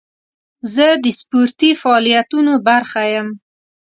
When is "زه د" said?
0.73-1.05